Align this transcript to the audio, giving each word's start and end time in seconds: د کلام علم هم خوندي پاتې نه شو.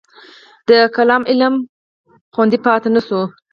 د 0.69 0.71
کلام 0.95 1.23
علم 1.31 1.53
هم 1.55 1.55
خوندي 2.33 2.59
پاتې 2.65 2.89
نه 2.95 3.01
شو. 3.07 3.21